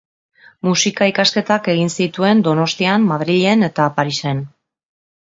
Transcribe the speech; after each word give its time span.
Musika 0.67 1.07
ikasketak 1.09 1.67
egin 1.73 1.91
zituen 2.05 2.41
Donostian, 2.47 3.05
Madrilen 3.11 3.67
eta 3.69 3.85
Parisen. 3.99 4.41